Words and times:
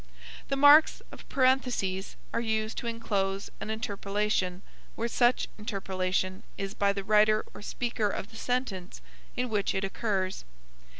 The 0.47 0.55
marks 0.55 1.03
of 1.11 1.29
parenthesis 1.29 2.15
()are 2.33 2.41
used 2.41 2.75
to 2.79 2.87
inclose 2.87 3.51
an 3.59 3.69
interpolation 3.69 4.63
where 4.95 5.07
such 5.07 5.47
interpolation 5.59 6.41
is 6.57 6.73
by 6.73 6.91
the 6.91 7.03
writer 7.03 7.45
or 7.53 7.61
speaker 7.61 8.09
of 8.09 8.29
the 8.31 8.35
sentence 8.37 8.99
in 9.37 9.47
which 9.51 9.75
it 9.75 9.83
occurs. 9.83 10.43